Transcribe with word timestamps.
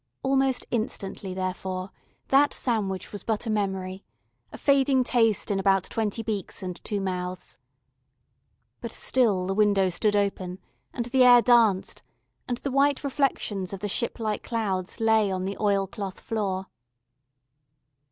Almost 0.23 0.65
instantly, 0.71 1.35
therefore, 1.35 1.91
that 2.29 2.55
sandwich 2.55 3.11
was 3.11 3.23
but 3.23 3.45
a 3.45 3.51
memory, 3.51 4.03
a 4.51 4.57
fading 4.57 5.03
taste 5.03 5.51
in 5.51 5.59
about 5.59 5.83
twenty 5.83 6.23
beaks 6.23 6.63
and 6.63 6.83
two 6.83 6.99
mouths. 6.99 7.59
But 8.81 8.91
still 8.91 9.45
the 9.45 9.53
window 9.53 9.91
stood 9.91 10.15
open, 10.15 10.57
and 10.91 11.05
the 11.05 11.23
air 11.23 11.43
danced, 11.43 12.01
and 12.47 12.57
the 12.57 12.71
white 12.71 13.03
reflections 13.03 13.73
of 13.73 13.79
the 13.81 13.87
ship 13.87 14.19
like 14.19 14.41
clouds 14.41 14.99
lay 14.99 15.31
on 15.31 15.45
the 15.45 15.55
oilcloth 15.59 16.19
floor. 16.19 16.65